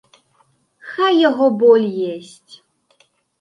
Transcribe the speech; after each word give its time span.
Хай 0.93 1.13
яго 1.29 1.45
боль 1.59 1.85
есць! 2.13 2.53